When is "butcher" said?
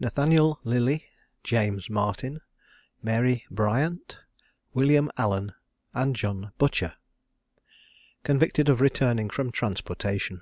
6.56-6.94